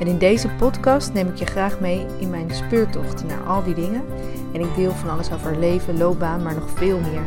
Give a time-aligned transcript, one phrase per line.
[0.00, 3.74] En in deze podcast neem ik je graag mee in mijn speurtocht naar al die
[3.74, 4.04] dingen.
[4.52, 7.22] En ik deel van alles over leven, loopbaan, maar nog veel meer.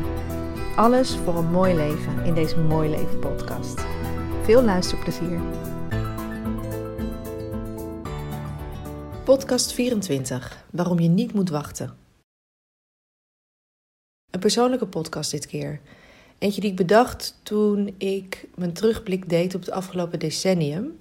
[0.75, 3.85] Alles voor een mooi leven in deze Mooi Leven podcast.
[4.43, 5.39] Veel luisterplezier.
[9.23, 10.65] Podcast 24.
[10.71, 11.97] Waarom je niet moet wachten.
[14.31, 15.79] Een persoonlijke podcast dit keer.
[16.37, 20.99] Eentje die ik bedacht toen ik mijn terugblik deed op het afgelopen decennium.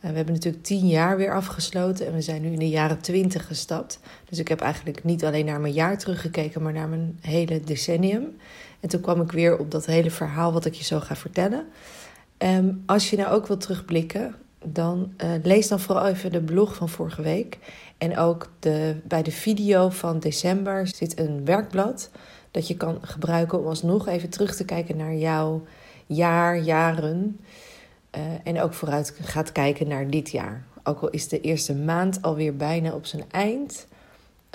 [0.00, 3.00] Eh, we hebben natuurlijk tien jaar weer afgesloten en we zijn nu in de jaren
[3.00, 4.00] twintig gestapt.
[4.28, 8.36] Dus ik heb eigenlijk niet alleen naar mijn jaar teruggekeken, maar naar mijn hele decennium.
[8.80, 11.66] En toen kwam ik weer op dat hele verhaal wat ik je zo ga vertellen.
[12.38, 14.34] Um, als je nou ook wilt terugblikken,
[14.64, 17.58] dan uh, lees dan vooral even de blog van vorige week.
[17.98, 22.10] En ook de, bij de video van december zit een werkblad
[22.50, 25.62] dat je kan gebruiken om alsnog even terug te kijken naar jouw
[26.06, 27.40] jaar, jaren.
[28.16, 30.64] Uh, en ook vooruit gaat kijken naar dit jaar.
[30.82, 33.86] Ook al is de eerste maand alweer bijna op zijn eind,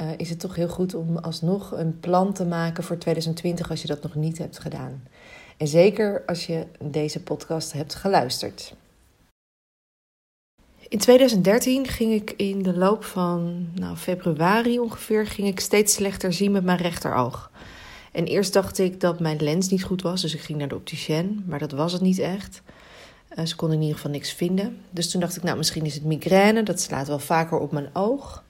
[0.02, 3.82] uh, is het toch heel goed om alsnog een plan te maken voor 2020 als
[3.82, 5.04] je dat nog niet hebt gedaan.
[5.58, 8.74] En zeker als je deze podcast hebt geluisterd.
[10.88, 16.34] In 2013 ging ik in de loop van nou, februari ongeveer ging ik steeds slechter
[16.34, 17.52] zien met mijn rechteroog.
[18.12, 20.76] En eerst dacht ik dat mijn lens niet goed was, dus ik ging naar de
[20.76, 22.62] opticien, maar dat was het niet echt.
[23.36, 24.78] Uh, ze konden in ieder geval niks vinden.
[24.90, 26.64] Dus toen dacht ik, nou, misschien is het migraine.
[26.64, 28.44] Dat slaat wel vaker op mijn oog.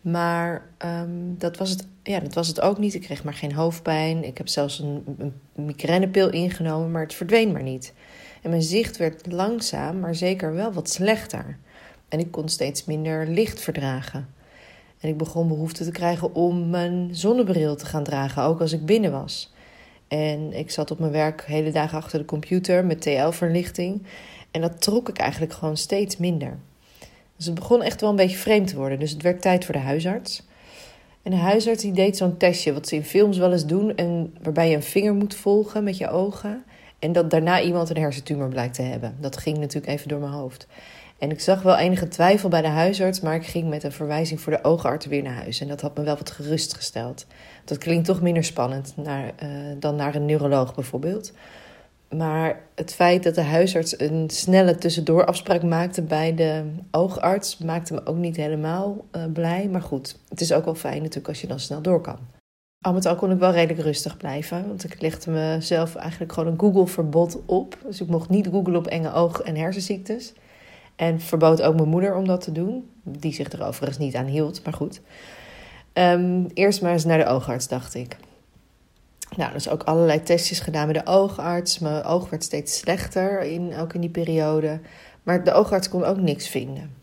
[0.00, 2.94] Maar um, dat, was het, ja, dat was het ook niet.
[2.94, 4.24] Ik kreeg maar geen hoofdpijn.
[4.24, 5.32] Ik heb zelfs een, een
[5.64, 7.92] migrainepil ingenomen, maar het verdween maar niet.
[8.42, 11.58] En mijn zicht werd langzaam, maar zeker wel wat slechter.
[12.08, 14.28] En ik kon steeds minder licht verdragen.
[15.00, 18.86] En ik begon behoefte te krijgen om mijn zonnebril te gaan dragen, ook als ik
[18.86, 19.53] binnen was.
[20.14, 24.02] En ik zat op mijn werk hele dagen achter de computer met TL-verlichting.
[24.50, 26.58] En dat trok ik eigenlijk gewoon steeds minder.
[27.36, 28.98] Dus het begon echt wel een beetje vreemd te worden.
[28.98, 30.42] Dus het werd tijd voor de huisarts.
[31.22, 33.96] En de huisarts die deed zo'n testje, wat ze in films wel eens doen.
[33.96, 36.64] En waarbij je een vinger moet volgen met je ogen.
[36.98, 39.16] En dat daarna iemand een hersentumor blijkt te hebben.
[39.20, 40.66] Dat ging natuurlijk even door mijn hoofd.
[41.24, 44.40] En ik zag wel enige twijfel bij de huisarts, maar ik ging met een verwijzing
[44.40, 45.60] voor de oogarts weer naar huis.
[45.60, 47.26] En dat had me wel wat gerustgesteld.
[47.64, 49.18] Dat klinkt toch minder spannend uh,
[49.78, 51.32] dan naar een neuroloog bijvoorbeeld.
[52.08, 58.06] Maar het feit dat de huisarts een snelle tussendoorafspraak maakte bij de oogarts maakte me
[58.06, 59.68] ook niet helemaal uh, blij.
[59.68, 62.18] Maar goed, het is ook wel fijn natuurlijk als je dan snel door kan.
[62.86, 66.52] Al met al kon ik wel redelijk rustig blijven, want ik legde mezelf eigenlijk gewoon
[66.52, 67.78] een Google-verbod op.
[67.86, 70.32] Dus ik mocht niet googlen op enge oog- en hersenziektes.
[70.96, 74.26] En verbood ook mijn moeder om dat te doen, die zich er overigens niet aan
[74.26, 75.00] hield, maar goed.
[75.92, 78.16] Um, eerst maar eens naar de oogarts, dacht ik.
[79.36, 81.78] Nou, dus ook allerlei testjes gedaan met de oogarts.
[81.78, 84.80] Mijn oog werd steeds slechter, in, ook in die periode.
[85.22, 86.94] Maar de oogarts kon ook niks vinden.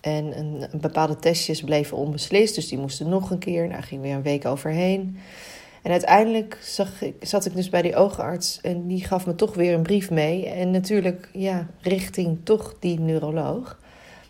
[0.00, 3.68] En een, een bepaalde testjes bleven onbeslist, dus die moesten nog een keer.
[3.68, 5.18] Nou, ging weer een week overheen.
[5.82, 9.54] En uiteindelijk zag ik, zat ik dus bij die oogarts en die gaf me toch
[9.54, 10.48] weer een brief mee.
[10.48, 13.78] En natuurlijk, ja, richting toch die neuroloog.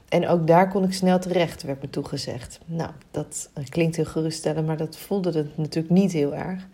[0.09, 2.61] En ook daar kon ik snel terecht, werd me toegezegd.
[2.65, 6.67] Nou, dat klinkt heel geruststellend, maar dat voelde het natuurlijk niet heel erg.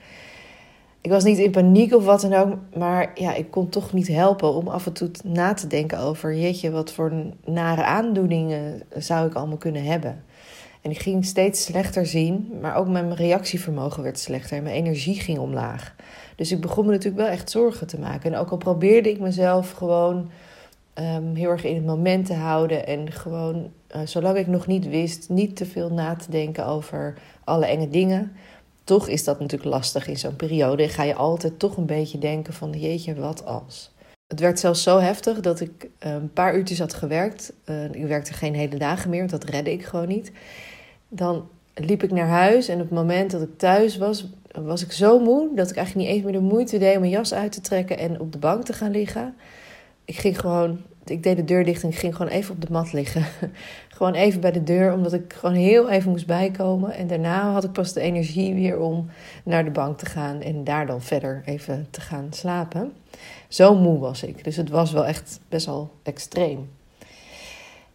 [1.01, 4.09] Ik was niet in paniek of wat dan ook, maar ja, ik kon toch niet
[4.09, 7.13] helpen om af en toe na te denken over, jeetje, wat voor
[7.45, 10.25] nare aandoeningen zou ik allemaal kunnen hebben.
[10.87, 15.21] En ik ging steeds slechter zien, maar ook mijn reactievermogen werd slechter en mijn energie
[15.21, 15.95] ging omlaag.
[16.37, 18.33] Dus ik begon me natuurlijk wel echt zorgen te maken.
[18.33, 20.31] En ook al probeerde ik mezelf gewoon
[20.95, 24.89] um, heel erg in het moment te houden en gewoon, uh, zolang ik nog niet
[24.89, 27.15] wist, niet te veel na te denken over
[27.45, 28.33] alle enge dingen.
[28.85, 30.83] Toch is dat natuurlijk lastig in zo'n periode.
[30.83, 33.95] En ga je altijd toch een beetje denken van jeetje, wat als?
[34.27, 37.53] Het werd zelfs zo heftig dat ik uh, een paar uurtjes had gewerkt.
[37.65, 40.33] Uh, ik werkte geen hele dagen meer, want dat redde ik gewoon niet.
[41.09, 44.93] Dan liep ik naar huis en op het moment dat ik thuis was, was ik
[44.93, 47.53] zo moe dat ik eigenlijk niet eens meer de moeite deed om mijn jas uit
[47.53, 49.35] te trekken en op de bank te gaan liggen.
[50.05, 52.93] Ik ging gewoon, ik deed de deur dicht en ging gewoon even op de mat
[52.93, 53.25] liggen.
[53.97, 56.93] gewoon even bij de deur, omdat ik gewoon heel even moest bijkomen.
[56.93, 59.09] En daarna had ik pas de energie weer om
[59.45, 62.93] naar de bank te gaan en daar dan verder even te gaan slapen.
[63.49, 64.45] Zo moe was ik.
[64.45, 66.69] Dus het was wel echt best wel extreem.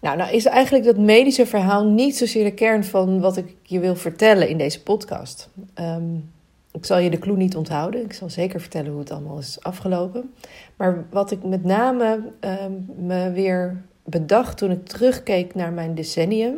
[0.02, 3.80] Nou, nou is eigenlijk dat medische verhaal niet zozeer de kern van wat ik je
[3.80, 5.50] wil vertellen in deze podcast.
[5.74, 6.16] Ehm,
[6.72, 8.04] ik zal je de clue niet onthouden.
[8.04, 10.34] Ik zal zeker vertellen hoe het allemaal is afgelopen.
[10.76, 16.56] Maar wat ik met name ehm, me weer bedacht toen ik terugkeek naar mijn decennium.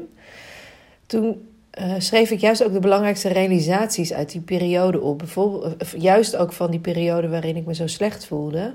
[1.05, 1.47] Toen
[1.79, 5.17] uh, schreef ik juist ook de belangrijkste realisaties uit die periode op.
[5.17, 8.73] Bijvoorbeeld, eh, juist ook van die periode waarin ik me zo slecht voelde.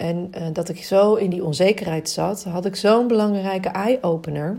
[0.00, 4.58] En uh, dat ik zo in die onzekerheid zat, had ik zo'n belangrijke eye-opener.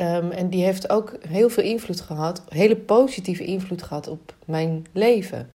[0.00, 4.86] Um, en die heeft ook heel veel invloed gehad, hele positieve invloed gehad op mijn
[4.92, 5.48] leven.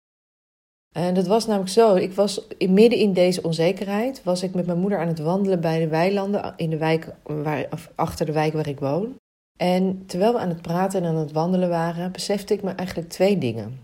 [0.96, 4.78] En dat was namelijk zo, ik was midden in deze onzekerheid, was ik met mijn
[4.78, 8.68] moeder aan het wandelen bij de weilanden in de wijk waar, achter de wijk waar
[8.68, 9.14] ik woon.
[9.58, 13.08] En terwijl we aan het praten en aan het wandelen waren, besefte ik me eigenlijk
[13.08, 13.80] twee dingen.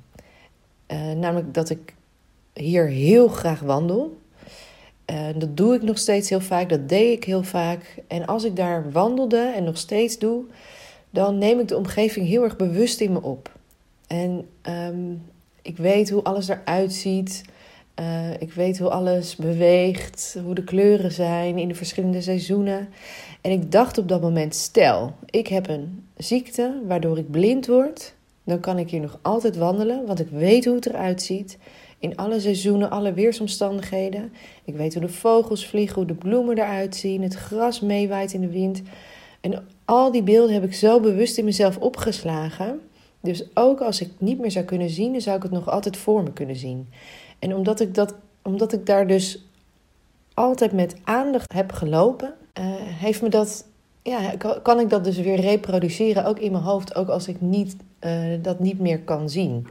[0.92, 1.94] Uh, namelijk dat ik
[2.52, 4.24] hier heel graag wandel.
[5.10, 8.02] Uh, dat doe ik nog steeds heel vaak, dat deed ik heel vaak.
[8.06, 10.44] En als ik daar wandelde en nog steeds doe,
[11.10, 13.52] dan neem ik de omgeving heel erg bewust in me op.
[14.06, 15.22] En um,
[15.62, 17.44] ik weet hoe alles eruit ziet.
[18.00, 22.88] Uh, ik weet hoe alles beweegt, hoe de kleuren zijn in de verschillende seizoenen.
[23.40, 28.14] En ik dacht op dat moment: stel, ik heb een ziekte waardoor ik blind word,
[28.44, 31.58] dan kan ik hier nog altijd wandelen, want ik weet hoe het eruit ziet.
[31.98, 34.32] In alle seizoenen, alle weersomstandigheden.
[34.64, 38.40] Ik weet hoe de vogels vliegen, hoe de bloemen eruit zien, het gras meewaait in
[38.40, 38.82] de wind.
[39.40, 42.80] En al die beelden heb ik zo bewust in mezelf opgeslagen.
[43.20, 46.22] Dus ook als ik niet meer zou kunnen zien, zou ik het nog altijd voor
[46.22, 46.88] me kunnen zien.
[47.38, 49.44] En omdat ik, dat, omdat ik daar dus
[50.34, 53.66] altijd met aandacht heb gelopen, uh, heeft me dat,
[54.02, 57.76] ja, kan ik dat dus weer reproduceren, ook in mijn hoofd, ook als ik niet,
[58.00, 58.12] uh,
[58.42, 59.66] dat niet meer kan zien.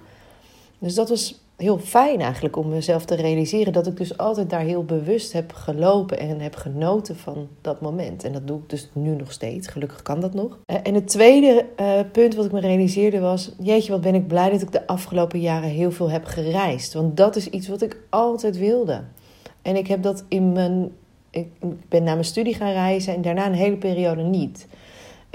[0.80, 4.62] Dus dat was heel fijn eigenlijk om mezelf te realiseren dat ik dus altijd daar
[4.62, 8.24] heel bewust heb gelopen en heb genoten van dat moment.
[8.24, 9.68] En dat doe ik dus nu nog steeds.
[9.68, 10.60] Gelukkig kan dat nog.
[10.66, 14.28] Eh, en het tweede uh, punt wat ik me realiseerde was: jeetje, wat ben ik
[14.28, 16.94] blij dat ik de afgelopen jaren heel veel heb gereisd.
[16.94, 19.02] Want dat is iets wat ik altijd wilde.
[19.62, 20.92] En ik heb dat in mijn.
[21.30, 21.48] Ik
[21.90, 24.68] ben naar mijn studie gaan reizen en daarna een hele periode niet.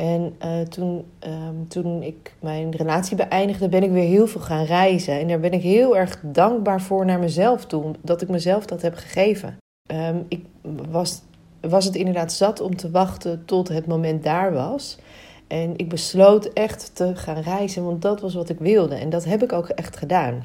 [0.01, 4.65] En uh, toen, um, toen ik mijn relatie beëindigde, ben ik weer heel veel gaan
[4.65, 5.19] reizen.
[5.19, 8.83] En daar ben ik heel erg dankbaar voor naar mezelf toe, dat ik mezelf dat
[8.83, 9.57] heb gegeven.
[9.93, 10.45] Um, ik
[10.91, 11.23] was,
[11.61, 14.99] was het inderdaad zat om te wachten tot het moment daar was.
[15.47, 18.95] En ik besloot echt te gaan reizen, want dat was wat ik wilde.
[18.95, 20.45] En dat heb ik ook echt gedaan.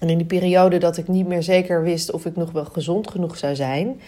[0.00, 3.10] En in die periode dat ik niet meer zeker wist of ik nog wel gezond
[3.10, 4.00] genoeg zou zijn,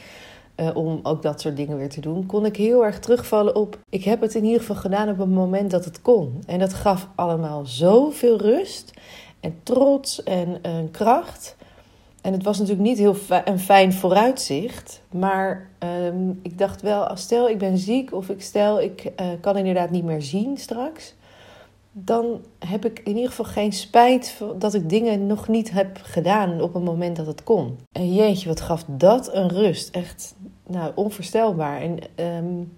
[0.60, 3.78] uh, om ook dat soort dingen weer te doen, kon ik heel erg terugvallen op.
[3.88, 6.42] Ik heb het in ieder geval gedaan op het moment dat het kon.
[6.46, 8.92] En dat gaf allemaal zoveel rust
[9.40, 11.56] en trots en, en kracht.
[12.22, 15.02] En het was natuurlijk niet heel een fijn vooruitzicht.
[15.10, 15.68] Maar
[16.04, 19.90] um, ik dacht wel, stel ik ben ziek of ik stel ik uh, kan inderdaad
[19.90, 21.14] niet meer zien straks
[21.92, 26.60] dan heb ik in ieder geval geen spijt dat ik dingen nog niet heb gedaan
[26.60, 27.78] op het moment dat het kon.
[27.92, 29.94] En jeetje, wat gaf dat een rust.
[29.94, 30.34] Echt
[30.66, 31.80] nou, onvoorstelbaar.
[31.80, 31.98] En
[32.44, 32.72] um,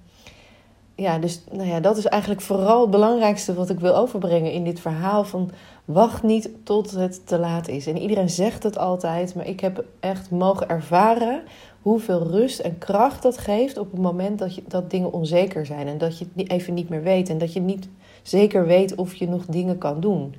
[0.94, 4.64] ja, dus nou ja, dat is eigenlijk vooral het belangrijkste wat ik wil overbrengen in
[4.64, 5.50] dit verhaal van
[5.84, 7.86] wacht niet tot het te laat is.
[7.86, 11.42] En iedereen zegt het altijd, maar ik heb echt mogen ervaren
[11.82, 15.88] hoeveel rust en kracht dat geeft op het moment dat, je, dat dingen onzeker zijn
[15.88, 17.88] en dat je het even niet meer weet en dat je niet
[18.22, 20.34] zeker weet of je nog dingen kan doen.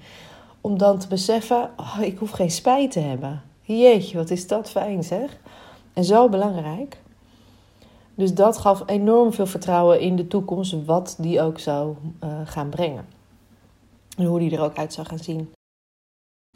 [0.61, 3.41] Om dan te beseffen, oh, ik hoef geen spijt te hebben.
[3.61, 5.37] Jeetje, wat is dat fijn zeg.
[5.93, 6.97] En zo belangrijk.
[8.15, 12.69] Dus dat gaf enorm veel vertrouwen in de toekomst, wat die ook zou uh, gaan
[12.69, 13.05] brengen.
[14.17, 15.51] En hoe die er ook uit zou gaan zien.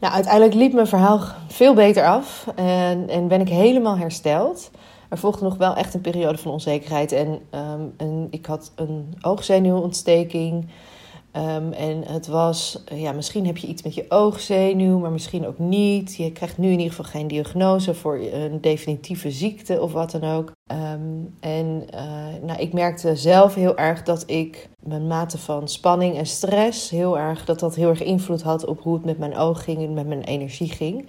[0.02, 4.72] Nou, uiteindelijk liep mijn verhaal veel beter af en, en ben ik helemaal hersteld.
[5.10, 9.14] Er volgde nog wel echt een periode van onzekerheid en, um, en ik had een
[9.22, 10.68] oogzenuwontsteking.
[11.38, 15.60] Um, en het was, ja, misschien heb je iets met je oogzenuw, maar misschien ook
[15.60, 16.16] niet.
[16.16, 20.24] Je krijgt nu in ieder geval geen diagnose voor een definitieve ziekte of wat dan
[20.24, 20.52] ook.
[20.72, 22.02] Um, en uh,
[22.44, 27.18] nou, ik merkte zelf heel erg dat ik mijn mate van spanning en stress heel
[27.18, 29.94] erg, dat dat heel erg invloed had op hoe het met mijn oog ging en
[29.94, 31.08] met mijn energie ging.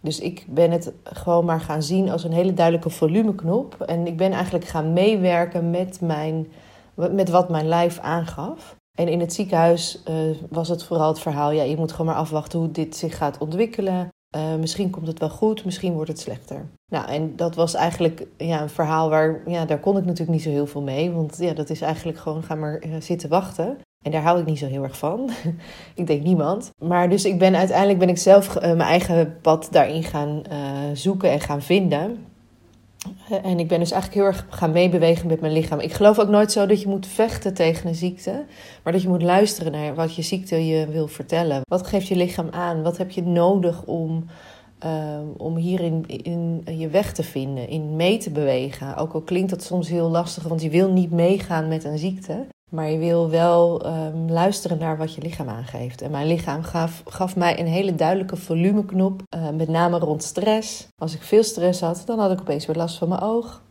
[0.00, 3.80] Dus ik ben het gewoon maar gaan zien als een hele duidelijke volumeknop.
[3.80, 6.46] En ik ben eigenlijk gaan meewerken met, mijn,
[6.94, 8.76] met wat mijn lijf aangaf.
[8.98, 10.14] En in het ziekenhuis uh,
[10.50, 13.38] was het vooral het verhaal: ja, je moet gewoon maar afwachten hoe dit zich gaat
[13.38, 14.08] ontwikkelen.
[14.36, 16.66] Uh, misschien komt het wel goed, misschien wordt het slechter.
[16.92, 20.42] Nou, en dat was eigenlijk ja, een verhaal waar, ja, daar kon ik natuurlijk niet
[20.42, 21.10] zo heel veel mee.
[21.10, 23.78] Want ja, dat is eigenlijk gewoon, ga maar uh, zitten wachten.
[24.04, 25.30] En daar hou ik niet zo heel erg van.
[25.94, 26.70] ik denk niemand.
[26.84, 30.42] Maar dus ik ben uiteindelijk ben ik zelf mijn eigen pad daarin gaan
[30.92, 32.26] zoeken en gaan vinden.
[33.30, 35.80] En ik ben dus eigenlijk heel erg gaan meebewegen met mijn lichaam.
[35.80, 38.44] Ik geloof ook nooit zo dat je moet vechten tegen een ziekte,
[38.82, 41.60] maar dat je moet luisteren naar wat je ziekte je wil vertellen.
[41.62, 42.82] Wat geeft je lichaam aan?
[42.82, 44.24] Wat heb je nodig om,
[44.84, 48.96] uh, om hierin in je weg te vinden, in mee te bewegen?
[48.96, 52.46] Ook al klinkt dat soms heel lastig, want je wil niet meegaan met een ziekte.
[52.68, 56.02] Maar je wil wel um, luisteren naar wat je lichaam aangeeft.
[56.02, 60.88] En mijn lichaam gaf, gaf mij een hele duidelijke volumeknop, uh, met name rond stress.
[60.96, 63.62] Als ik veel stress had, dan had ik opeens weer last van mijn oog.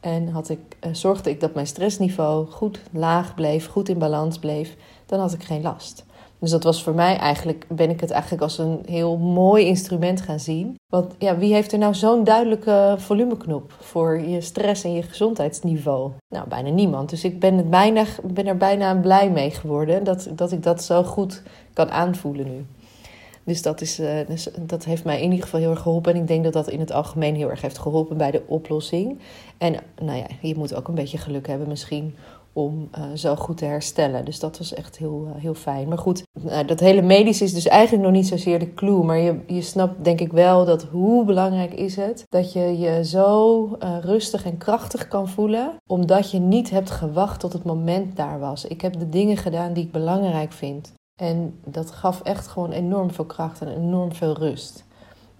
[0.00, 4.38] En had ik, uh, zorgde ik dat mijn stressniveau goed laag bleef, goed in balans
[4.38, 4.76] bleef,
[5.06, 6.04] dan had ik geen last.
[6.40, 10.20] Dus dat was voor mij eigenlijk, ben ik het eigenlijk als een heel mooi instrument
[10.20, 10.76] gaan zien.
[10.92, 16.10] Want ja, wie heeft er nou zo'n duidelijke volumeknop voor je stress en je gezondheidsniveau?
[16.28, 17.10] Nou, bijna niemand.
[17.10, 20.82] Dus ik ben, het bijna, ben er bijna blij mee geworden dat, dat ik dat
[20.82, 21.42] zo goed
[21.72, 22.66] kan aanvoelen nu.
[23.44, 26.14] Dus dat, is, uh, dus dat heeft mij in ieder geval heel erg geholpen.
[26.14, 29.18] En ik denk dat dat in het algemeen heel erg heeft geholpen bij de oplossing.
[29.58, 32.14] En nou ja, je moet ook een beetje geluk hebben misschien
[32.52, 34.24] om uh, zo goed te herstellen.
[34.24, 35.88] Dus dat was echt heel, uh, heel fijn.
[35.88, 39.04] Maar goed, uh, dat hele medisch is dus eigenlijk nog niet zozeer de clue.
[39.04, 43.04] Maar je, je snapt denk ik wel dat hoe belangrijk is het dat je je
[43.04, 43.68] zo
[44.00, 45.72] rustig en krachtig kan voelen.
[45.86, 48.64] Omdat je niet hebt gewacht tot het moment daar was.
[48.64, 50.92] Ik heb de dingen gedaan die ik belangrijk vind.
[51.16, 54.84] En dat gaf echt gewoon enorm veel kracht en enorm veel rust.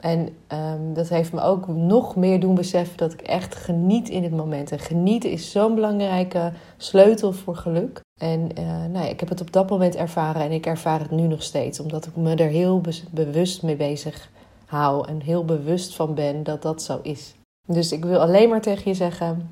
[0.01, 4.23] En um, dat heeft me ook nog meer doen beseffen dat ik echt geniet in
[4.23, 4.73] het moment.
[4.73, 8.01] En genieten is zo'n belangrijke sleutel voor geluk.
[8.21, 11.11] En uh, nou ja, ik heb het op dat moment ervaren en ik ervaar het
[11.11, 11.81] nu nog steeds.
[11.81, 14.31] Omdat ik me er heel be bewust mee bezig
[14.67, 17.35] hou en heel bewust van ben dat dat zo is.
[17.67, 19.51] Dus ik wil alleen maar tegen je zeggen,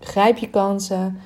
[0.00, 1.18] grijp je kansen.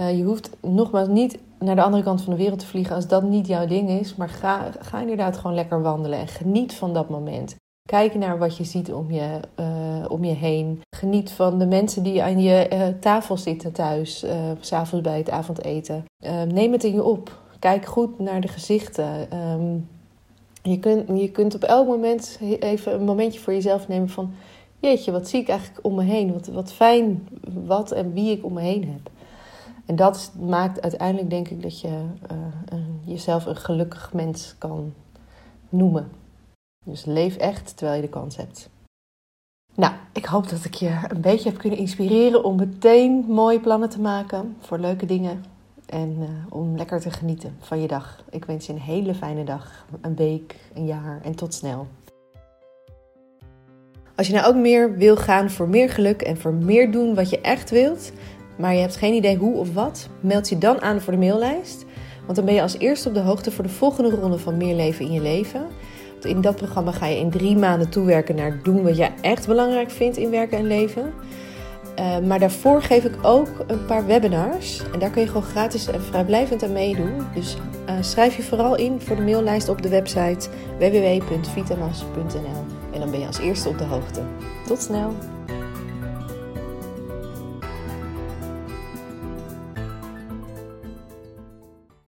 [0.00, 3.08] Uh, je hoeft nogmaals niet naar de andere kant van de wereld te vliegen als
[3.08, 4.14] dat niet jouw ding is.
[4.16, 7.56] Maar ga, ga inderdaad gewoon lekker wandelen en geniet van dat moment.
[7.88, 10.80] Kijk naar wat je ziet om je, uh, om je heen.
[10.96, 15.30] Geniet van de mensen die aan je uh, tafel zitten thuis, uh, s'avonds bij het
[15.30, 16.04] avondeten.
[16.48, 17.40] neem het in je op.
[17.58, 19.38] Kijk goed naar de gezichten.
[19.38, 19.88] Um,
[20.62, 24.34] je, kunt, je kunt op elk moment even een momentje voor jezelf nemen van...
[24.78, 26.32] Jeetje, wat zie ik eigenlijk om me heen?
[26.32, 27.28] Wat, wat fijn
[27.66, 29.10] wat en wie ik om me heen heb.
[29.86, 32.04] En dat maakt uiteindelijk denk ik dat je
[33.04, 34.92] jezelf een gelukkig mens kan
[35.68, 36.21] noemen.
[36.84, 38.70] Dus leef echt terwijl je de kans hebt.
[39.74, 43.88] Nou, ik hoop dat ik je een beetje heb kunnen inspireren om meteen mooie plannen
[43.88, 45.44] te maken voor leuke dingen.
[45.86, 48.24] En uh, om lekker te genieten van je dag.
[48.30, 51.86] Ik wens je een hele fijne dag, een week, een jaar en tot snel.
[54.16, 57.30] Als je nou ook meer wil gaan voor meer geluk en voor meer doen wat
[57.30, 58.12] je echt wilt,
[58.58, 61.84] maar je hebt geen idee hoe of wat, meld je dan aan voor de maillijst.
[62.24, 64.74] Want dan ben je als eerste op de hoogte voor de volgende ronde van Meer
[64.74, 65.66] Leven in je Leven.
[66.24, 69.90] In dat programma ga je in drie maanden toewerken naar doen wat jij echt belangrijk
[69.90, 71.12] vindt in werken en leven.
[71.98, 74.82] Uh, maar daarvoor geef ik ook een paar webinars.
[74.92, 77.26] En daar kun je gewoon gratis en vrijblijvend aan meedoen.
[77.34, 77.56] Dus
[77.88, 80.48] uh, schrijf je vooral in voor de maillijst op de website
[80.78, 82.64] www.vitamas.nl.
[82.92, 84.20] En dan ben je als eerste op de hoogte.
[84.66, 85.31] Tot snel!